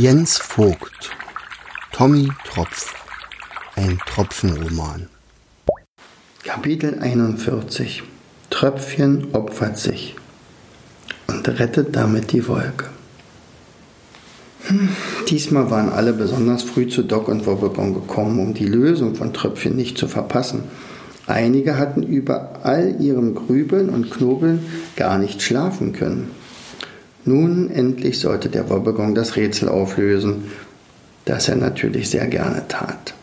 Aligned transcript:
Jens 0.00 0.38
Vogt 0.38 1.10
Tommy 1.90 2.28
Tropf 2.44 2.94
Ein 3.74 3.98
Tropfenroman 4.06 5.08
Kapitel 6.44 7.00
41 7.00 8.04
Tröpfchen 8.48 9.34
opfert 9.34 9.76
sich 9.76 10.14
und 11.26 11.48
rettet 11.48 11.96
damit 11.96 12.30
die 12.30 12.46
Wolke. 12.46 12.84
Hm, 14.68 14.90
diesmal 15.28 15.68
waren 15.68 15.88
alle 15.88 16.12
besonders 16.12 16.62
früh 16.62 16.86
zu 16.86 17.02
Doc 17.02 17.26
und 17.26 17.44
Wobbegong 17.44 17.94
gekommen, 17.94 18.38
um 18.38 18.54
die 18.54 18.66
Lösung 18.66 19.16
von 19.16 19.34
Tröpfchen 19.34 19.74
nicht 19.74 19.98
zu 19.98 20.06
verpassen. 20.06 20.62
Einige 21.26 21.76
hatten 21.76 22.04
über 22.04 22.60
all 22.62 23.00
ihrem 23.00 23.34
Grübeln 23.34 23.88
und 23.88 24.12
Knobeln 24.12 24.64
gar 24.94 25.18
nicht 25.18 25.42
schlafen 25.42 25.92
können. 25.92 26.30
Nun 27.24 27.70
endlich 27.70 28.20
sollte 28.20 28.48
der 28.48 28.70
Wobbegong 28.70 29.14
das 29.14 29.36
Rätsel 29.36 29.68
auflösen, 29.68 30.44
das 31.24 31.48
er 31.48 31.56
natürlich 31.56 32.10
sehr 32.10 32.26
gerne 32.26 32.62
tat. 32.68 33.14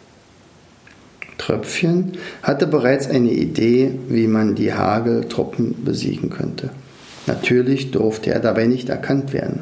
Tröpfchen 1.38 2.14
hatte 2.44 2.68
bereits 2.68 3.10
eine 3.10 3.32
Idee, 3.32 3.92
wie 4.08 4.28
man 4.28 4.56
die 4.56 4.74
Hageltruppen 4.74 5.84
besiegen 5.84 6.30
könnte. 6.30 6.70
Natürlich 7.28 7.92
durfte 7.92 8.32
er 8.32 8.40
dabei 8.40 8.68
nicht 8.68 8.90
erkannt 8.90 9.34
werden. 9.34 9.62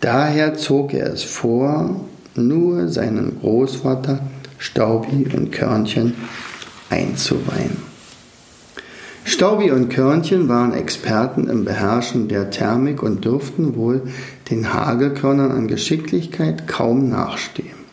Daher 0.00 0.54
zog 0.54 0.92
er 0.92 1.12
es 1.12 1.22
vor, 1.22 2.00
nur 2.34 2.88
seinen 2.88 3.40
Großvater 3.40 4.20
Staubi 4.58 5.26
und 5.34 5.50
Körnchen 5.50 6.14
einzuweihen. 6.90 7.93
Staubi 9.26 9.70
und 9.70 9.88
Körnchen 9.88 10.48
waren 10.50 10.74
Experten 10.74 11.48
im 11.48 11.64
Beherrschen 11.64 12.28
der 12.28 12.50
Thermik 12.50 13.02
und 13.02 13.24
dürften 13.24 13.74
wohl 13.74 14.02
den 14.50 14.74
Hagelkörnern 14.74 15.50
an 15.50 15.66
Geschicklichkeit 15.66 16.68
kaum 16.68 17.08
nachstehen. 17.08 17.84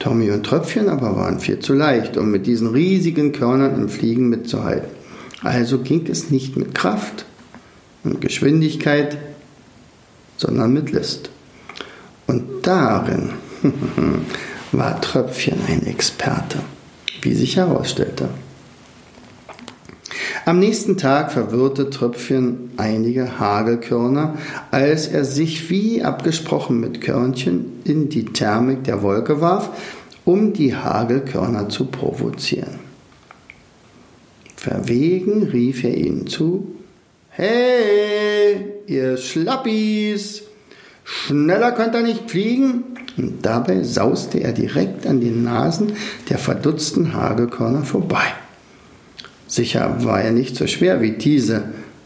Tommy 0.00 0.30
und 0.32 0.44
Tröpfchen 0.44 0.88
aber 0.88 1.16
waren 1.16 1.38
viel 1.38 1.60
zu 1.60 1.74
leicht, 1.74 2.16
um 2.16 2.30
mit 2.30 2.46
diesen 2.46 2.68
riesigen 2.68 3.32
Körnern 3.32 3.74
im 3.74 3.88
Fliegen 3.88 4.28
mitzuhalten. 4.28 4.90
Also 5.42 5.78
ging 5.78 6.06
es 6.08 6.30
nicht 6.30 6.56
mit 6.56 6.74
Kraft 6.74 7.24
und 8.02 8.20
Geschwindigkeit, 8.20 9.16
sondern 10.36 10.72
mit 10.72 10.90
List. 10.90 11.30
Und 12.26 12.66
darin 12.66 13.30
war 14.72 15.00
Tröpfchen 15.00 15.58
ein 15.68 15.86
Experte, 15.86 16.58
wie 17.22 17.34
sich 17.34 17.56
herausstellte. 17.56 18.28
Am 20.48 20.60
nächsten 20.60 20.96
Tag 20.96 21.30
verwirrte 21.30 21.90
Tröpfchen 21.90 22.70
einige 22.78 23.38
Hagelkörner, 23.38 24.38
als 24.70 25.06
er 25.06 25.26
sich 25.26 25.68
wie 25.68 26.02
abgesprochen 26.02 26.80
mit 26.80 27.02
Körnchen 27.02 27.66
in 27.84 28.08
die 28.08 28.24
Thermik 28.24 28.82
der 28.84 29.02
Wolke 29.02 29.42
warf, 29.42 29.68
um 30.24 30.54
die 30.54 30.74
Hagelkörner 30.74 31.68
zu 31.68 31.84
provozieren. 31.84 32.78
Verwegen 34.56 35.42
rief 35.42 35.84
er 35.84 35.94
ihnen 35.94 36.26
zu, 36.26 36.68
Hey, 37.28 38.72
ihr 38.86 39.18
Schlappis, 39.18 40.44
schneller 41.04 41.72
könnt 41.72 41.94
ihr 41.94 42.00
nicht 42.00 42.30
fliegen. 42.30 42.84
Und 43.18 43.44
dabei 43.44 43.82
sauste 43.82 44.38
er 44.38 44.52
direkt 44.52 45.06
an 45.06 45.20
den 45.20 45.42
Nasen 45.44 45.92
der 46.30 46.38
verdutzten 46.38 47.12
Hagelkörner 47.12 47.82
vorbei. 47.82 48.24
Sicher 49.48 50.04
war 50.04 50.20
er 50.22 50.30
nicht 50.30 50.54
so 50.54 50.66
schwer 50.66 51.00
wie 51.00 51.12
diese, 51.12 51.64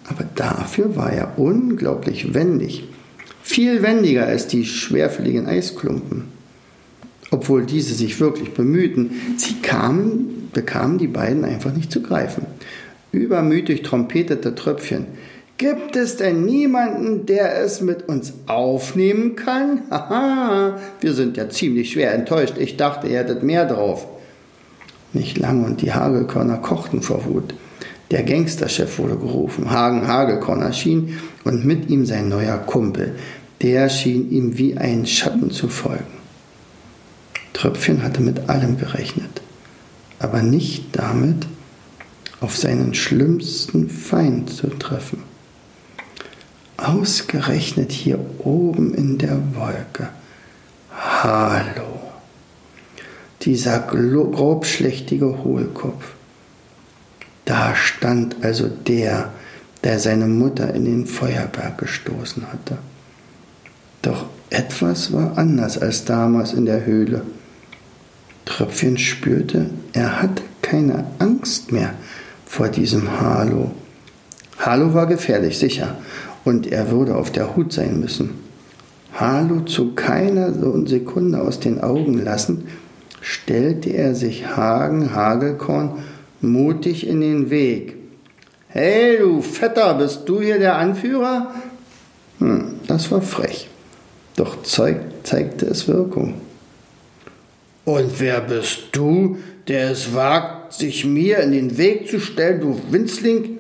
aber 0.09 0.25
dafür 0.35 0.97
war 0.97 1.13
er 1.13 1.39
unglaublich 1.39 2.35
wendig. 2.35 2.85
Viel 3.43 3.83
wendiger 3.83 4.27
als 4.27 4.47
die 4.47 4.65
schwerfälligen 4.65 5.47
Eisklumpen. 5.47 6.25
Obwohl 7.33 7.67
diese 7.67 7.95
sich 7.95 8.21
wirklich 8.21 8.55
bemühten, 8.55 9.11
sie 9.37 9.55
kamen, 9.61 10.51
bekamen 10.53 10.99
die 10.99 11.09
beiden 11.09 11.45
einfach 11.45 11.75
nicht 11.75 11.91
zu 11.91 12.01
greifen. 12.01 12.47
Übermütig 13.11 13.83
trompetete 13.83 14.55
Tröpfchen. 14.55 15.07
Gibt 15.59 15.97
es 15.97 16.17
denn 16.17 16.45
niemanden, 16.45 17.27
der 17.27 17.61
es 17.61 17.81
mit 17.81 18.09
uns 18.09 18.33
aufnehmen 18.47 19.37
kann? 19.37 19.83
Haha, 19.91 20.79
wir 21.01 21.13
sind 21.13 21.37
ja 21.37 21.49
ziemlich 21.49 21.93
schwer 21.93 22.15
enttäuscht. 22.15 22.55
Ich 22.59 22.77
dachte, 22.77 23.09
ihr 23.09 23.19
hättet 23.19 23.43
mehr 23.43 23.67
drauf. 23.67 24.07
Nicht 25.13 25.39
lange 25.39 25.67
und 25.67 25.83
die 25.83 25.93
Hagelkörner 25.93 26.59
kochten 26.59 27.03
vor 27.03 27.25
Wut. 27.27 27.55
Der 28.11 28.23
Gangsterchef 28.23 28.99
wurde 28.99 29.17
gerufen. 29.17 29.71
Hagen 29.71 30.07
Hagelkorn 30.07 30.63
erschien 30.63 31.19
und 31.45 31.65
mit 31.65 31.89
ihm 31.89 32.07
sein 32.07 32.29
neuer 32.29 32.59
Kumpel. 32.59 33.17
Der 33.61 33.89
schien 33.89 34.31
ihm 34.31 34.59
wie 34.59 34.77
ein 34.77 35.07
Schatten 35.07 35.51
zu 35.51 35.69
folgen. 35.69 36.23
Tröpfchen 37.53 38.03
hatte 38.03 38.23
mit 38.23 38.49
allem 38.49 38.79
gerechnet, 38.79 39.43
aber 40.19 40.43
nicht 40.43 40.87
damit, 40.93 41.47
auf 42.41 42.57
seinen 42.57 42.93
schlimmsten 42.93 43.89
Feind 43.89 44.51
zu 44.51 44.67
treffen. 44.67 45.23
Ausgerechnet 46.77 47.93
hier 47.93 48.19
oben 48.41 48.95
in 48.95 49.19
der 49.19 49.39
Wolke. 49.55 50.09
Hallo 50.91 51.92
dieser 53.45 53.79
grobschlächtige 53.81 55.43
Hohlkopf. 55.45 56.13
Da 57.45 57.75
stand 57.75 58.37
also 58.43 58.69
der, 58.69 59.31
der 59.83 59.99
seine 59.99 60.27
Mutter 60.27 60.75
in 60.75 60.85
den 60.85 61.07
Feuerberg 61.07 61.79
gestoßen 61.79 62.47
hatte. 62.53 62.79
Doch 64.01 64.27
etwas 64.51 65.13
war 65.13 65.37
anders 65.39 65.79
als 65.79 66.05
damals 66.05 66.53
in 66.53 66.67
der 66.67 66.87
Höhle. 66.87 67.23
Tröpfchen 68.45 68.99
spürte, 68.99 69.71
er 69.93 70.23
hatte 70.23 70.43
keine 70.61 71.05
Angst 71.19 71.73
mehr 71.73 71.95
vor 72.47 72.69
diesem 72.69 73.21
Halo. 73.21 73.73
Halo 74.59 74.95
war 74.95 75.07
gefährlich, 75.07 75.59
sicher, 75.59 75.97
und 76.45 76.71
er 76.71 76.91
würde 76.91 77.17
auf 77.17 77.31
der 77.33 77.57
Hut 77.57 77.73
sein 77.73 77.99
müssen. 77.99 78.31
Halo 79.15 79.61
zu 79.61 79.95
keiner 79.95 80.53
Sekunde 80.87 81.41
aus 81.41 81.61
den 81.61 81.81
Augen 81.81 82.23
lassen, 82.23 82.65
stellte 83.23 83.91
er 83.91 84.15
sich 84.15 84.49
Hagen 84.49 85.15
Hagelkorn 85.15 86.03
mutig 86.43 87.07
in 87.07 87.21
den 87.21 87.51
Weg. 87.51 87.97
Hey, 88.69 89.19
du 89.19 89.41
Vetter, 89.41 89.95
bist 89.95 90.29
du 90.29 90.41
hier 90.41 90.59
der 90.59 90.77
Anführer? 90.77 91.55
Hm, 92.39 92.81
das 92.87 93.11
war 93.11 93.23
frech. 93.23 93.69
Doch 94.37 94.63
zeig, 94.63 95.01
zeigte 95.25 95.67
es 95.67 95.89
Wirkung. 95.89 96.35
Und 97.85 98.21
wer 98.21 98.41
bist 98.41 98.89
du, 98.93 99.39
der 99.69 99.91
es 99.91 100.15
wagt, 100.15 100.73
sich 100.73 101.05
mir 101.05 101.39
in 101.41 101.53
den 101.53 101.79
Weg 101.79 102.09
zu 102.09 102.19
stellen, 102.19 102.61
du 102.61 102.81
Winzling? 102.91 103.59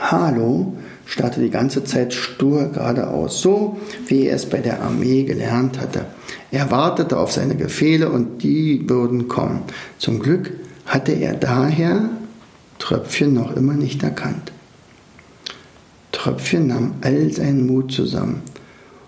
Hallo, 0.00 0.76
starrte 1.04 1.40
die 1.40 1.50
ganze 1.50 1.84
Zeit 1.84 2.14
stur 2.14 2.68
geradeaus, 2.68 3.40
so 3.40 3.78
wie 4.06 4.26
er 4.26 4.36
es 4.36 4.46
bei 4.46 4.58
der 4.58 4.82
Armee 4.82 5.24
gelernt 5.24 5.80
hatte. 5.80 6.06
Er 6.50 6.70
wartete 6.70 7.18
auf 7.18 7.32
seine 7.32 7.54
Befehle 7.54 8.10
und 8.10 8.42
die 8.42 8.88
würden 8.88 9.28
kommen. 9.28 9.62
Zum 9.98 10.20
Glück 10.20 10.52
hatte 10.86 11.12
er 11.12 11.34
daher 11.34 12.08
Tröpfchen 12.78 13.34
noch 13.34 13.54
immer 13.54 13.74
nicht 13.74 14.02
erkannt. 14.02 14.52
Tröpfchen 16.12 16.68
nahm 16.68 16.94
all 17.02 17.30
seinen 17.30 17.66
Mut 17.66 17.92
zusammen. 17.92 18.42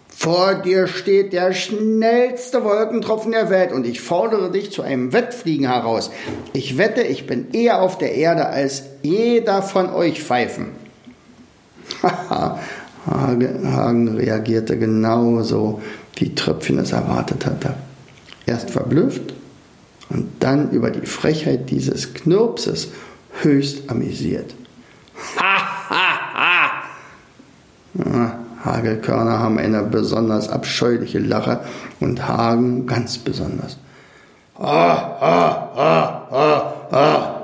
Vor 0.08 0.54
dir 0.54 0.86
steht 0.86 1.32
der 1.32 1.54
schnellste 1.54 2.62
Wolkentropfen 2.62 3.32
der 3.32 3.48
Welt 3.48 3.72
und 3.72 3.86
ich 3.86 4.02
fordere 4.02 4.50
dich 4.50 4.70
zu 4.70 4.82
einem 4.82 5.14
Wettfliegen 5.14 5.66
heraus. 5.66 6.10
Ich 6.52 6.76
wette, 6.76 7.00
ich 7.00 7.26
bin 7.26 7.52
eher 7.52 7.80
auf 7.80 7.96
der 7.96 8.14
Erde 8.14 8.46
als 8.48 8.82
jeder 9.02 9.62
von 9.62 9.88
euch 9.88 10.22
Pfeifen. 10.22 10.72
Hagen 13.06 14.08
reagierte 14.08 14.78
genauso, 14.78 15.80
wie 16.16 16.34
Tröpfchen 16.34 16.78
es 16.78 16.92
erwartet 16.92 17.47
hatte. 17.47 17.74
Erst 18.47 18.71
verblüfft 18.71 19.34
und 20.09 20.28
dann 20.41 20.71
über 20.71 20.91
die 20.91 21.07
Frechheit 21.07 21.71
dieses 21.71 22.15
Knirpses 22.15 22.89
höchst 23.42 23.89
amüsiert. 23.89 24.54
Ha, 25.36 25.91
ha, 25.91 26.34
ha! 26.34 26.80
Hagelkörner 28.65 29.39
haben 29.39 29.59
eine 29.59 29.83
besonders 29.83 30.48
abscheuliche 30.48 31.18
Lache 31.18 31.60
und 31.98 32.27
Hagen 32.28 32.86
ganz 32.86 33.18
besonders. 33.18 33.78
Ha, 34.59 35.18
ha, 35.21 35.72
ha, 35.74 36.28
ha, 36.30 36.74
ha! 36.91 37.36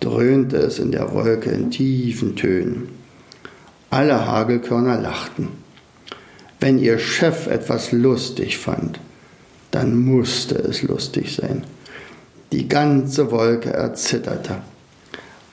dröhnte 0.00 0.56
es 0.56 0.78
in 0.78 0.90
der 0.90 1.12
Wolke 1.12 1.50
in 1.50 1.70
tiefen 1.70 2.36
Tönen. 2.36 2.88
Alle 3.90 4.26
Hagelkörner 4.26 5.00
lachten. 5.00 5.48
Wenn 6.60 6.78
ihr 6.78 6.98
Chef 6.98 7.46
etwas 7.46 7.92
lustig 7.92 8.58
fand, 8.58 9.00
dann 9.70 9.98
musste 9.98 10.54
es 10.56 10.82
lustig 10.82 11.34
sein. 11.34 11.64
Die 12.52 12.68
ganze 12.68 13.30
Wolke 13.30 13.72
erzitterte. 13.72 14.56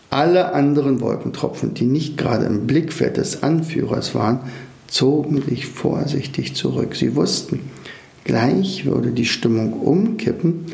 Alle 0.10 0.54
anderen 0.54 1.02
Wolkentropfen, 1.02 1.74
die 1.74 1.86
nicht 1.86 2.18
gerade 2.18 2.46
im 2.46 2.68
Blickfeld 2.68 3.18
des 3.18 3.44
Anführers 3.44 4.14
waren, 4.14 4.42
zogen 4.88 5.42
sich 5.42 5.66
vorsichtig 5.66 6.56
zurück. 6.56 6.96
Sie 6.96 7.16
wussten, 7.16 7.72
gleich 8.24 8.86
würde 8.86 9.12
die 9.12 9.26
Stimmung 9.26 9.74
umkippen 9.74 10.68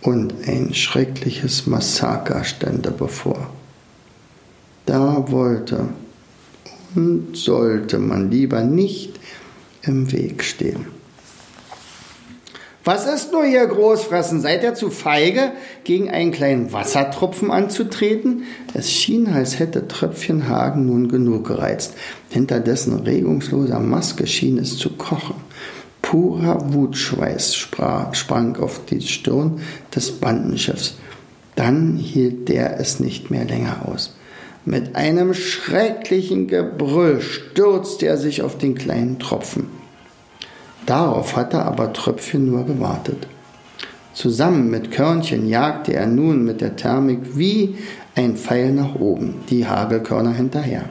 und 0.00 0.32
ein 0.48 0.72
schreckliches 0.72 1.66
Massaker 1.66 2.42
stände 2.42 2.90
bevor. 2.90 3.50
Da 4.86 5.30
wollte 5.30 5.90
und 6.94 7.36
sollte 7.36 7.98
man 7.98 8.30
lieber 8.30 8.62
nicht 8.62 9.19
im 9.82 10.12
Weg 10.12 10.44
stehen. 10.44 10.86
Was 12.82 13.06
ist 13.06 13.30
nur 13.30 13.44
hier 13.44 13.66
Großfressen? 13.66 14.40
Seid 14.40 14.62
ihr 14.62 14.74
zu 14.74 14.90
feige, 14.90 15.52
gegen 15.84 16.08
einen 16.08 16.32
kleinen 16.32 16.72
Wassertropfen 16.72 17.50
anzutreten? 17.50 18.44
Es 18.72 18.90
schien, 18.90 19.28
als 19.28 19.58
hätte 19.58 19.86
Tröpfchenhagen 19.86 20.86
nun 20.86 21.08
genug 21.08 21.46
gereizt. 21.46 21.94
Hinter 22.30 22.58
dessen 22.58 23.00
regungsloser 23.00 23.80
Maske 23.80 24.26
schien 24.26 24.56
es 24.56 24.78
zu 24.78 24.90
kochen. 24.96 25.34
Purer 26.00 26.72
Wutschweiß 26.72 27.54
sprang 27.54 28.56
auf 28.56 28.80
die 28.86 29.02
Stirn 29.02 29.60
des 29.94 30.12
Bandenchefs. 30.12 30.96
Dann 31.56 31.98
hielt 31.98 32.48
der 32.48 32.80
es 32.80 32.98
nicht 32.98 33.30
mehr 33.30 33.44
länger 33.44 33.86
aus. 33.86 34.14
Mit 34.66 34.94
einem 34.94 35.32
schrecklichen 35.32 36.46
Gebrüll 36.46 37.22
stürzte 37.22 38.06
er 38.06 38.18
sich 38.18 38.42
auf 38.42 38.58
den 38.58 38.74
kleinen 38.74 39.18
Tropfen. 39.18 39.68
Darauf 40.84 41.36
hatte 41.36 41.62
aber 41.62 41.92
Tröpfchen 41.92 42.50
nur 42.50 42.66
gewartet. 42.66 43.26
Zusammen 44.12 44.70
mit 44.70 44.90
Körnchen 44.90 45.48
jagte 45.48 45.94
er 45.94 46.06
nun 46.06 46.44
mit 46.44 46.60
der 46.60 46.76
Thermik 46.76 47.38
wie 47.38 47.76
ein 48.14 48.36
Pfeil 48.36 48.72
nach 48.72 48.96
oben, 48.96 49.36
die 49.48 49.66
Hagelkörner 49.66 50.34
hinterher. 50.34 50.90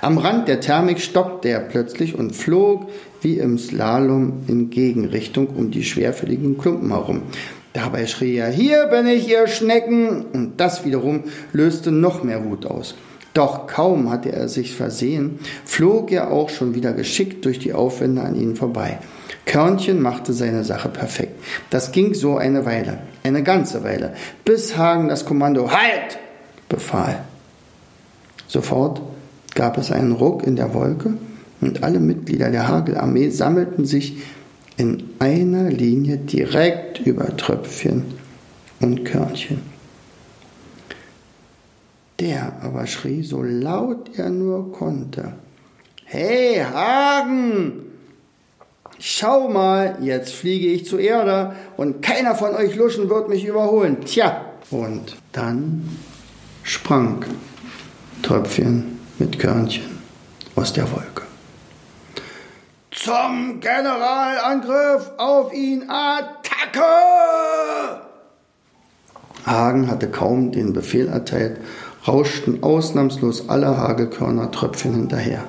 Am 0.00 0.18
Rand 0.18 0.48
der 0.48 0.60
Thermik 0.60 1.00
stockte 1.00 1.50
er 1.50 1.60
plötzlich 1.60 2.18
und 2.18 2.34
flog 2.34 2.88
wie 3.22 3.38
im 3.38 3.58
Slalom 3.58 4.44
in 4.48 4.70
Gegenrichtung 4.70 5.48
um 5.48 5.70
die 5.70 5.84
schwerfälligen 5.84 6.58
Klumpen 6.58 6.90
herum. 6.90 7.22
Dabei 7.74 8.06
schrie 8.06 8.36
er, 8.36 8.50
hier 8.50 8.86
bin 8.86 9.08
ich, 9.08 9.28
ihr 9.28 9.48
Schnecken! 9.48 10.22
Und 10.32 10.60
das 10.60 10.84
wiederum 10.84 11.24
löste 11.52 11.90
noch 11.90 12.22
mehr 12.22 12.44
Wut 12.44 12.66
aus. 12.66 12.94
Doch 13.34 13.66
kaum 13.66 14.10
hatte 14.10 14.30
er 14.30 14.48
sich 14.48 14.76
versehen, 14.76 15.40
flog 15.64 16.12
er 16.12 16.30
auch 16.30 16.50
schon 16.50 16.76
wieder 16.76 16.92
geschickt 16.92 17.44
durch 17.44 17.58
die 17.58 17.72
Aufwände 17.72 18.22
an 18.22 18.36
ihnen 18.36 18.54
vorbei. 18.54 19.00
Körnchen 19.44 20.00
machte 20.00 20.32
seine 20.32 20.62
Sache 20.62 20.88
perfekt. 20.88 21.42
Das 21.70 21.90
ging 21.90 22.14
so 22.14 22.36
eine 22.36 22.64
Weile, 22.64 23.00
eine 23.24 23.42
ganze 23.42 23.82
Weile, 23.82 24.14
bis 24.44 24.76
Hagen 24.76 25.08
das 25.08 25.26
Kommando 25.26 25.72
Halt 25.72 26.20
befahl. 26.68 27.24
Sofort 28.46 29.02
gab 29.56 29.78
es 29.78 29.90
einen 29.90 30.12
Ruck 30.12 30.46
in 30.46 30.54
der 30.54 30.74
Wolke 30.74 31.14
und 31.60 31.82
alle 31.82 31.98
Mitglieder 31.98 32.50
der 32.50 32.68
Hagelarmee 32.68 33.30
sammelten 33.30 33.84
sich 33.84 34.22
in 34.76 35.10
einer 35.18 35.70
Linie 35.70 36.18
direkt 36.18 37.00
über 37.00 37.36
Tröpfchen 37.36 38.04
und 38.80 39.04
Körnchen. 39.04 39.62
Der 42.20 42.60
aber 42.62 42.86
schrie 42.86 43.22
so 43.22 43.42
laut 43.42 44.10
er 44.16 44.30
nur 44.30 44.72
konnte. 44.72 45.34
Hey, 46.04 46.60
Hagen! 46.60 47.84
Schau 48.98 49.48
mal, 49.48 49.98
jetzt 50.00 50.32
fliege 50.32 50.68
ich 50.68 50.86
zur 50.86 51.00
Erde 51.00 51.54
und 51.76 52.00
keiner 52.00 52.34
von 52.34 52.54
euch 52.54 52.76
Luschen 52.76 53.10
wird 53.10 53.28
mich 53.28 53.44
überholen. 53.44 53.98
Tja, 54.04 54.44
und 54.70 55.16
dann 55.32 55.88
sprang 56.62 57.24
Tröpfchen 58.22 59.00
mit 59.18 59.38
Körnchen 59.38 59.98
aus 60.54 60.72
der 60.72 60.90
Wolke. 60.90 61.23
Zum 63.04 63.60
Generalangriff 63.60 65.10
auf 65.18 65.52
ihn 65.52 65.82
Attacke! 65.90 66.80
Hagen 69.44 69.90
hatte 69.90 70.08
kaum 70.08 70.52
den 70.52 70.72
Befehl 70.72 71.08
erteilt, 71.08 71.58
rauschten 72.08 72.62
ausnahmslos 72.62 73.50
alle 73.50 73.76
Hagelkörner 73.76 74.50
Tröpfchen 74.50 74.94
hinterher. 74.94 75.44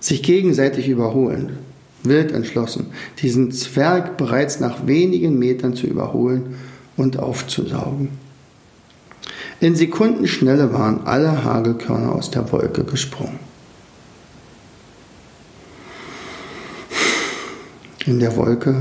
Sich 0.00 0.22
gegenseitig 0.22 0.88
überholen, 0.88 1.58
wild 2.04 2.32
entschlossen, 2.32 2.86
diesen 3.20 3.52
Zwerg 3.52 4.16
bereits 4.16 4.58
nach 4.58 4.86
wenigen 4.86 5.38
Metern 5.38 5.74
zu 5.74 5.86
überholen 5.86 6.56
und 6.96 7.18
aufzusaugen. 7.18 8.08
In 9.60 9.76
Sekundenschnelle 9.76 10.72
waren 10.72 11.06
alle 11.06 11.44
Hagelkörner 11.44 12.14
aus 12.14 12.30
der 12.30 12.50
Wolke 12.50 12.84
gesprungen. 12.84 13.51
In 18.04 18.18
der 18.18 18.36
Wolke 18.36 18.74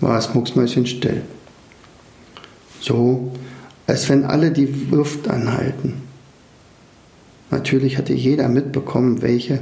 war 0.00 0.18
es 0.18 0.34
mucksmäuschenstill. 0.34 1.22
So, 2.80 3.32
als 3.86 4.08
wenn 4.08 4.24
alle 4.24 4.50
die 4.50 4.66
Luft 4.90 5.28
anhalten. 5.28 6.02
Natürlich 7.50 7.98
hatte 7.98 8.14
jeder 8.14 8.48
mitbekommen, 8.48 9.22
welche 9.22 9.60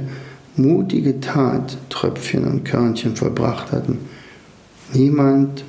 mutige 0.55 1.19
Tat 1.19 1.77
Tröpfchen 1.89 2.45
und 2.45 2.63
Körnchen 2.63 3.15
vollbracht 3.15 3.71
hatten. 3.71 3.99
Niemand 4.93 5.63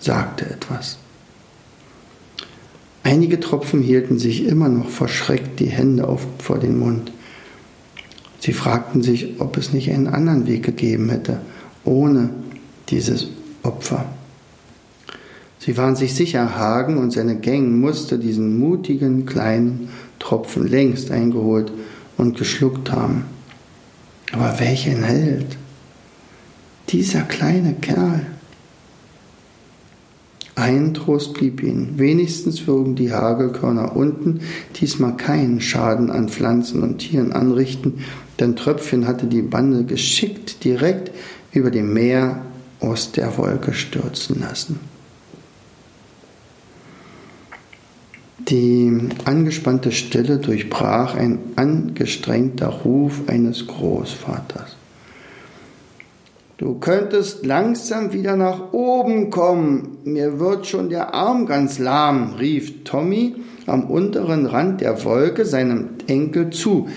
sagte 0.00 0.46
etwas. 0.46 0.98
Einige 3.04 3.38
Tropfen 3.38 3.82
hielten 3.82 4.18
sich 4.18 4.46
immer 4.46 4.68
noch 4.68 4.88
verschreckt 4.88 5.60
die 5.60 5.66
Hände 5.66 6.08
auf, 6.08 6.26
vor 6.38 6.58
den 6.58 6.78
Mund. 6.78 7.12
Sie 8.40 8.52
fragten 8.52 9.02
sich, 9.02 9.40
ob 9.40 9.56
es 9.56 9.72
nicht 9.72 9.90
einen 9.90 10.06
anderen 10.06 10.46
Weg 10.46 10.64
gegeben 10.64 11.10
hätte, 11.10 11.40
ohne 11.84 12.30
dieses 12.88 13.28
Opfer. 13.62 14.04
Sie 15.58 15.76
waren 15.78 15.96
sich 15.96 16.14
sicher, 16.14 16.58
Hagen 16.58 16.98
und 16.98 17.10
seine 17.10 17.36
Gang 17.36 17.80
musste 17.80 18.18
diesen 18.18 18.58
mutigen 18.58 19.24
kleinen 19.24 19.88
Tropfen 20.18 20.66
längst 20.66 21.10
eingeholt 21.10 21.72
und 22.18 22.36
geschluckt 22.36 22.92
haben. 22.92 23.24
Aber 24.32 24.60
welchen 24.60 25.02
Held? 25.02 25.56
Dieser 26.90 27.22
kleine 27.22 27.74
Kerl. 27.74 28.26
Ein 30.56 30.94
Trost 30.94 31.34
blieb 31.34 31.62
ihnen. 31.62 31.94
Wenigstens 31.98 32.66
würden 32.66 32.94
die 32.94 33.12
Hagelkörner 33.12 33.96
unten 33.96 34.40
diesmal 34.80 35.16
keinen 35.16 35.60
Schaden 35.60 36.10
an 36.10 36.28
Pflanzen 36.28 36.82
und 36.82 36.98
Tieren 36.98 37.32
anrichten, 37.32 38.04
denn 38.38 38.54
Tröpfchen 38.54 39.06
hatte 39.06 39.26
die 39.26 39.42
Bande 39.42 39.84
geschickt 39.84 40.62
direkt 40.64 41.10
über 41.54 41.70
dem 41.70 41.92
Meer 41.92 42.42
aus 42.80 43.12
der 43.12 43.38
Wolke 43.38 43.72
stürzen 43.72 44.40
lassen. 44.40 44.80
Die 48.48 49.08
angespannte 49.24 49.90
Stille 49.90 50.36
durchbrach 50.36 51.14
ein 51.14 51.38
angestrengter 51.56 52.68
Ruf 52.68 53.22
eines 53.26 53.66
Großvaters. 53.66 54.76
Du 56.58 56.74
könntest 56.74 57.46
langsam 57.46 58.12
wieder 58.12 58.36
nach 58.36 58.72
oben 58.72 59.30
kommen, 59.30 59.98
mir 60.04 60.38
wird 60.38 60.66
schon 60.66 60.88
der 60.88 61.14
Arm 61.14 61.46
ganz 61.46 61.78
lahm, 61.78 62.34
rief 62.34 62.84
Tommy 62.84 63.34
am 63.66 63.84
unteren 63.84 64.46
Rand 64.46 64.80
der 64.80 65.04
Wolke 65.04 65.46
seinem 65.46 65.88
Enkel 66.06 66.50
zu, 66.50 66.88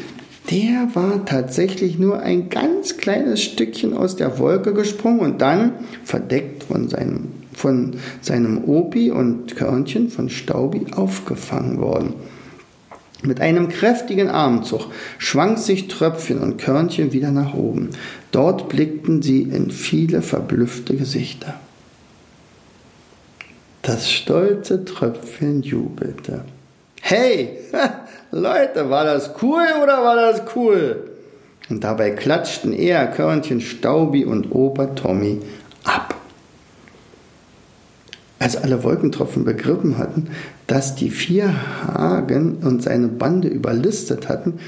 der 0.50 0.90
war 0.94 1.26
tatsächlich 1.26 2.00
nur 2.00 2.20
ein 2.20 2.50
ganz 2.50 2.98
kleines 2.98 3.42
Stückchen 3.42 3.96
aus 3.96 4.16
der 4.16 4.40
Wolke 4.40 4.74
gesprungen 4.74 5.20
und 5.20 5.42
dann, 5.42 5.74
verdeckt 6.04 6.64
von 6.64 6.88
seinem, 6.88 7.30
von 7.54 7.96
seinem 8.22 8.64
Opi 8.64 9.12
und 9.12 9.56
Körnchen 9.56 10.10
von 10.10 10.30
Staubi, 10.30 10.88
aufgefangen 10.96 11.80
worden. 11.80 12.14
Mit 13.24 13.42
einem 13.42 13.68
kräftigen 13.68 14.30
Armzug 14.30 14.88
schwang 15.18 15.58
sich 15.58 15.88
Tröpfchen 15.88 16.40
und 16.40 16.58
Körnchen 16.58 17.14
wieder 17.14 17.32
nach 17.32 17.54
oben. 17.54 17.90
Dort 18.32 18.70
blickten 18.70 19.22
sie 19.22 19.42
in 19.42 19.72
viele 19.72 20.22
verblüffte 20.22 20.96
Gesichter. 20.96 21.56
Das 23.82 24.12
stolze 24.12 24.86
Tröpfchen 24.86 25.64
jubelte. 25.64 26.44
Hey, 27.10 27.60
Leute, 28.32 28.90
war 28.90 29.06
das 29.06 29.32
cool 29.42 29.64
oder 29.82 30.04
war 30.04 30.18
das 30.18 30.42
cool? 30.58 31.10
Und 31.70 31.82
dabei 31.82 32.10
klatschten 32.10 32.74
er, 32.74 33.08
Körnchen, 33.08 33.62
Staubi 33.62 34.26
und 34.26 34.54
Opa 34.54 34.88
Tommy 34.88 35.40
ab. 35.86 36.16
Als 38.40 38.58
alle 38.58 38.84
Wolkentropfen 38.84 39.46
begriffen 39.46 39.98
hatten, 39.98 40.32
dass 40.68 40.96
die 40.96 41.10
vier 41.10 41.54
Hagen 41.88 42.58
und 42.58 42.84
seine 42.84 43.08
Bande 43.08 43.48
überlistet 43.48 44.28
hatten, 44.28 44.60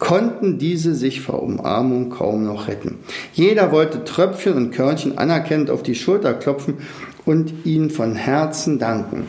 konnten 0.00 0.58
diese 0.58 0.96
sich 0.96 1.20
vor 1.20 1.44
Umarmung 1.44 2.10
kaum 2.10 2.42
noch 2.42 2.66
retten. 2.66 2.98
Jeder 3.34 3.70
wollte 3.70 4.02
Tröpfchen 4.02 4.54
und 4.54 4.72
Körnchen 4.72 5.16
anerkennend 5.16 5.70
auf 5.70 5.84
die 5.84 5.94
Schulter 5.94 6.34
klopfen 6.34 6.78
und 7.24 7.64
ihnen 7.64 7.90
von 7.90 8.16
Herzen 8.16 8.80
danken. 8.80 9.28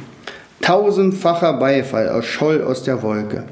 Tausendfacher 0.66 1.54
Beifall 1.60 2.08
erscholl 2.08 2.64
aus 2.64 2.82
der 2.82 3.04
Wolke. 3.04 3.44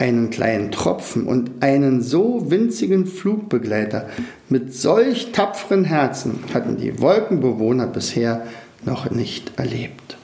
einen 0.00 0.30
kleinen 0.30 0.72
Tropfen 0.72 1.28
und 1.28 1.62
einen 1.62 2.02
so 2.02 2.50
winzigen 2.50 3.06
Flugbegleiter 3.06 4.08
mit 4.48 4.74
solch 4.74 5.30
tapferen 5.30 5.84
Herzen 5.84 6.40
hatten 6.52 6.76
die 6.76 7.00
Wolkenbewohner 7.00 7.86
bisher 7.86 8.44
noch 8.84 9.08
nicht 9.12 9.52
erlebt. 9.56 10.16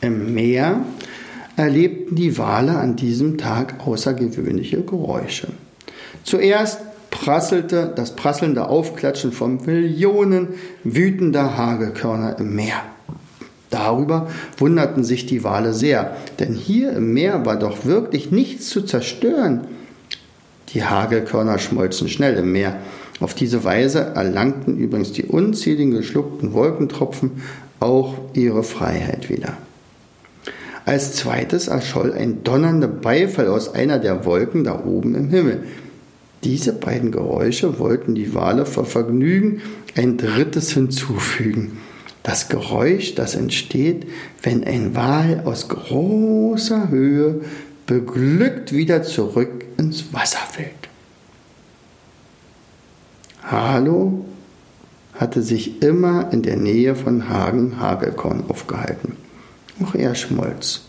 Im 0.00 0.34
Meer 0.34 0.80
erlebten 1.54 2.16
die 2.16 2.36
Wale 2.36 2.78
an 2.78 2.96
diesem 2.96 3.38
Tag 3.38 3.86
außergewöhnliche 3.86 4.82
Geräusche. 4.82 5.46
Zuerst 6.24 6.80
prasselte 7.10 7.92
das 7.94 8.16
prasselnde 8.16 8.68
Aufklatschen 8.68 9.30
von 9.30 9.64
Millionen 9.64 10.48
wütender 10.82 11.56
Hagelkörner 11.56 12.36
im 12.40 12.56
Meer. 12.56 12.82
Darüber 13.70 14.28
wunderten 14.58 15.04
sich 15.04 15.26
die 15.26 15.44
Wale 15.44 15.72
sehr, 15.72 16.16
denn 16.40 16.54
hier 16.54 16.92
im 16.92 17.14
Meer 17.14 17.46
war 17.46 17.56
doch 17.56 17.84
wirklich 17.84 18.32
nichts 18.32 18.68
zu 18.68 18.82
zerstören. 18.82 19.62
Die 20.74 20.84
Hagelkörner 20.84 21.58
schmolzen 21.58 22.08
schnell 22.08 22.36
im 22.36 22.52
Meer. 22.52 22.76
Auf 23.20 23.34
diese 23.34 23.64
Weise 23.64 24.12
erlangten 24.14 24.76
übrigens 24.76 25.12
die 25.12 25.24
unzähligen 25.24 25.92
geschluckten 25.92 26.52
Wolkentropfen 26.52 27.42
auch 27.78 28.14
ihre 28.34 28.62
Freiheit 28.62 29.28
wieder. 29.30 29.56
Als 30.84 31.14
zweites 31.14 31.68
erscholl 31.68 32.12
ein 32.12 32.42
donnernder 32.42 32.88
Beifall 32.88 33.48
aus 33.48 33.74
einer 33.74 33.98
der 33.98 34.24
Wolken 34.24 34.64
da 34.64 34.84
oben 34.84 35.14
im 35.14 35.28
Himmel. 35.28 35.64
Diese 36.42 36.72
beiden 36.72 37.12
Geräusche 37.12 37.78
wollten 37.78 38.14
die 38.14 38.34
Wale 38.34 38.64
vor 38.64 38.86
Vergnügen 38.86 39.60
ein 39.94 40.16
drittes 40.16 40.72
hinzufügen. 40.72 41.78
Das 42.22 42.48
Geräusch, 42.48 43.14
das 43.14 43.34
entsteht, 43.34 44.06
wenn 44.42 44.64
ein 44.64 44.94
Wal 44.94 45.42
aus 45.44 45.68
großer 45.68 46.88
Höhe 46.90 47.40
beglückt 47.86 48.72
wieder 48.72 49.02
zurück 49.02 49.64
ins 49.78 50.12
Wasser 50.12 50.38
fällt. 50.50 50.70
Halo 53.42 54.24
hatte 55.14 55.42
sich 55.42 55.82
immer 55.82 56.32
in 56.32 56.42
der 56.42 56.56
Nähe 56.56 56.94
von 56.94 57.28
Hagen 57.28 57.80
Hagelkorn 57.80 58.44
aufgehalten. 58.48 59.16
Auch 59.82 59.94
er 59.94 60.14
schmolz. 60.14 60.82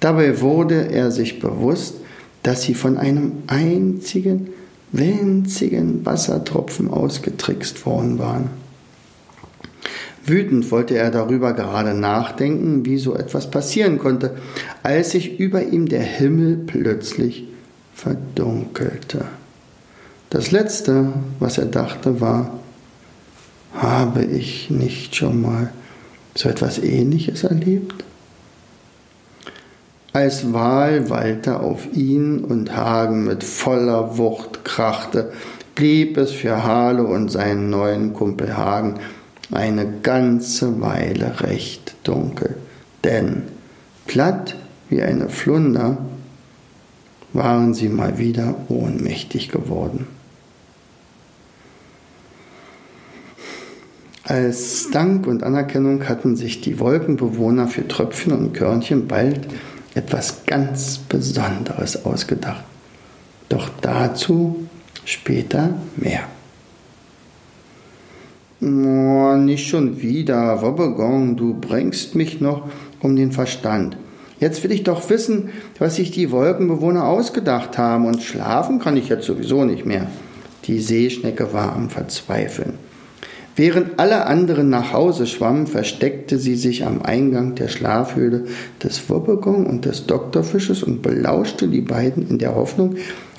Dabei 0.00 0.40
wurde 0.40 0.88
er 0.90 1.10
sich 1.10 1.38
bewusst, 1.38 1.96
dass 2.42 2.62
sie 2.62 2.74
von 2.74 2.98
einem 2.98 3.44
einzigen 3.46 4.48
winzigen 4.92 6.04
Wassertropfen 6.04 6.90
ausgetrickst 6.90 7.84
worden 7.86 8.18
waren. 8.18 8.63
Wütend 10.26 10.70
wollte 10.70 10.96
er 10.96 11.10
darüber 11.10 11.52
gerade 11.52 11.92
nachdenken, 11.92 12.86
wie 12.86 12.96
so 12.96 13.14
etwas 13.14 13.50
passieren 13.50 13.98
konnte, 13.98 14.36
als 14.82 15.10
sich 15.10 15.38
über 15.38 15.62
ihm 15.62 15.86
der 15.86 16.02
Himmel 16.02 16.56
plötzlich 16.56 17.46
verdunkelte. 17.94 19.26
Das 20.30 20.50
Letzte, 20.50 21.12
was 21.38 21.58
er 21.58 21.66
dachte, 21.66 22.20
war, 22.20 22.58
habe 23.74 24.24
ich 24.24 24.70
nicht 24.70 25.14
schon 25.14 25.42
mal 25.42 25.72
so 26.34 26.48
etwas 26.48 26.78
Ähnliches 26.78 27.44
erlebt? 27.44 28.04
Als 30.12 30.52
Wal 30.52 31.10
Walter 31.10 31.60
auf 31.60 31.92
ihn 31.92 32.44
und 32.44 32.74
Hagen 32.74 33.24
mit 33.24 33.44
voller 33.44 34.16
Wucht 34.16 34.64
krachte, 34.64 35.32
blieb 35.74 36.16
es 36.16 36.30
für 36.30 36.62
Hale 36.62 37.02
und 37.02 37.30
seinen 37.30 37.68
neuen 37.68 38.12
Kumpel 38.14 38.56
Hagen 38.56 39.00
eine 39.52 39.86
ganze 40.02 40.80
Weile 40.80 41.40
recht 41.40 41.94
dunkel, 42.04 42.56
denn 43.04 43.42
platt 44.06 44.56
wie 44.88 45.02
eine 45.02 45.28
Flunder 45.28 45.98
waren 47.32 47.74
sie 47.74 47.88
mal 47.88 48.18
wieder 48.18 48.54
ohnmächtig 48.68 49.48
geworden. 49.48 50.06
Als 54.22 54.90
Dank 54.90 55.26
und 55.26 55.42
Anerkennung 55.42 56.08
hatten 56.08 56.34
sich 56.34 56.62
die 56.62 56.78
Wolkenbewohner 56.78 57.68
für 57.68 57.86
Tröpfchen 57.86 58.32
und 58.32 58.54
Körnchen 58.54 59.06
bald 59.06 59.46
etwas 59.94 60.46
ganz 60.46 60.98
Besonderes 60.98 62.06
ausgedacht. 62.06 62.64
Doch 63.50 63.68
dazu 63.82 64.66
später 65.04 65.74
mehr. 65.96 66.22
Oh, 68.66 69.36
nicht 69.36 69.68
schon 69.68 70.00
wieder, 70.00 70.62
Wobbegong, 70.62 71.36
du 71.36 71.52
bringst 71.52 72.14
mich 72.14 72.40
noch 72.40 72.66
um 73.00 73.14
den 73.14 73.30
Verstand. 73.30 73.98
Jetzt 74.40 74.64
will 74.64 74.72
ich 74.72 74.84
doch 74.84 75.10
wissen, 75.10 75.50
was 75.78 75.96
sich 75.96 76.12
die 76.12 76.30
Wolkenbewohner 76.30 77.06
ausgedacht 77.06 77.76
haben, 77.76 78.06
und 78.06 78.22
schlafen 78.22 78.78
kann 78.78 78.96
ich 78.96 79.10
jetzt 79.10 79.26
sowieso 79.26 79.66
nicht 79.66 79.84
mehr. 79.84 80.06
Die 80.64 80.80
Seeschnecke 80.80 81.52
war 81.52 81.74
am 81.74 81.90
Verzweifeln. 81.90 82.78
Während 83.54 84.00
alle 84.00 84.24
anderen 84.24 84.70
nach 84.70 84.94
Hause 84.94 85.26
schwammen, 85.26 85.66
versteckte 85.66 86.38
sie 86.38 86.56
sich 86.56 86.86
am 86.86 87.02
Eingang 87.02 87.56
der 87.56 87.68
Schlafhöhle 87.68 88.46
des 88.82 89.10
Wobbegong 89.10 89.66
und 89.66 89.84
des 89.84 90.06
Doktorfisches 90.06 90.82
und 90.82 91.02
belauschte 91.02 91.68
die 91.68 91.82
beiden 91.82 92.30
in 92.30 92.38
der 92.38 92.54
Hoffnung, 92.54 92.94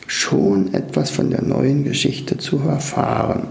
schon 0.05 0.72
etwas 0.75 1.10
von 1.10 1.32
der 1.32 1.41
neuen 1.41 1.84
Geschichte 1.84 2.38
zu 2.38 2.60
erfahren. 2.60 3.48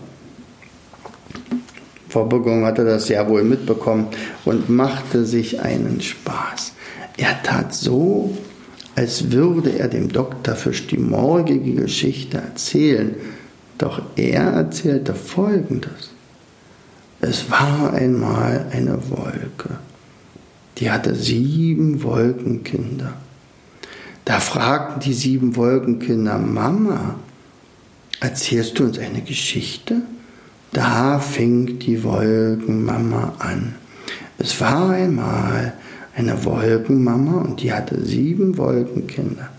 Wobbegong 2.14 2.64
hatte 2.64 2.84
das 2.84 3.06
sehr 3.06 3.28
wohl 3.28 3.44
mitbekommen 3.44 4.08
und 4.44 4.68
machte 4.68 5.24
sich 5.24 5.60
einen 5.60 6.00
Spaß. 6.00 6.72
Er 7.16 7.42
tat 7.42 7.74
so, 7.74 8.36
als 8.96 9.32
würde 9.32 9.78
er 9.78 9.88
dem 9.88 10.10
Doktorfisch 10.10 10.86
die 10.86 10.98
morgige 10.98 11.74
Geschichte 11.74 12.38
erzählen, 12.38 13.14
doch 13.78 14.02
er 14.16 14.42
erzählte 14.42 15.14
Folgendes. 15.14 16.10
Es 17.20 17.50
war 17.50 17.92
einmal 17.92 18.66
eine 18.72 18.98
Wolke, 19.10 19.78
die 20.78 20.90
hatte 20.90 21.14
sieben 21.14 22.02
Wolkenkinder. 22.02 23.14
Da 24.24 24.40
fragten 24.40 25.00
die 25.00 25.12
sieben 25.12 25.56
Wolkenkinder, 25.56 26.38
Mama, 26.38 27.16
erzählst 28.20 28.78
du 28.78 28.84
uns 28.84 28.98
eine 28.98 29.20
Geschichte? 29.22 30.02
Da 30.74 31.20
fing 31.20 31.78
die 31.78 32.02
Wolkenmama 32.02 33.34
an. 33.38 33.76
Es 34.38 34.60
war 34.60 34.90
einmal 34.90 35.72
eine 36.16 36.44
Wolkenmama 36.44 37.42
und 37.42 37.62
die 37.62 37.72
hatte 37.72 38.04
sieben 38.04 38.58
Wolkenkinder. 38.58 39.50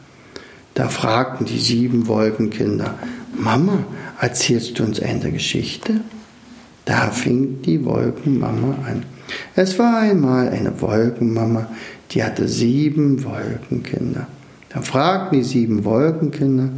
Da 0.74 0.89
fragten 0.89 1.45
die 1.45 1.60
sieben 1.60 2.07
Wolkenkinder, 2.07 2.95
Mama, 3.34 3.86
erzählst 4.19 4.77
du 4.77 4.84
uns 4.84 5.01
eine 5.01 5.31
Geschichte? 5.31 6.01
Da 6.84 7.10
fing 7.12 7.62
die 7.62 7.86
Wolkenmama 7.86 8.75
an. 8.86 9.05
Es 9.55 9.79
war 9.79 10.00
einmal 10.00 10.50
eine 10.50 10.81
Wolkenmama, 10.81 11.69
die 12.12 12.25
hatte 12.25 12.50
sieben 12.50 13.24
Wolkenkinder. 13.24 14.27
Da 14.67 14.81
fragten 14.81 15.38
die 15.38 15.45
sieben 15.45 15.86
Wolkenkinder, 15.86 16.72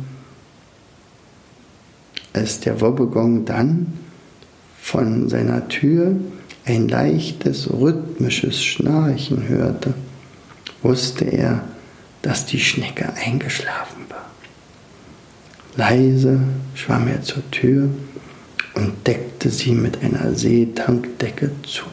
als 2.33 2.59
der 2.59 2.79
Wobbegong 2.79 3.43
dann 3.43 3.93
von 4.87 5.27
seiner 5.27 5.67
Tür 5.67 6.15
ein 6.63 6.87
leichtes, 6.87 7.69
rhythmisches 7.69 8.63
Schnarchen 8.63 9.45
hörte, 9.49 9.93
wusste 10.81 11.25
er, 11.25 11.65
dass 12.21 12.45
die 12.45 12.61
Schnecke 12.61 13.11
eingeschlafen 13.13 14.05
war. 14.07 14.31
Leise 15.75 16.39
schwamm 16.73 17.09
er 17.09 17.21
zur 17.21 17.51
Tür 17.51 17.89
und 18.75 19.05
deckte 19.05 19.49
sie 19.49 19.73
mit 19.73 20.01
einer 20.01 20.33
Seetankdecke 20.33 21.51
zu. 21.63 21.83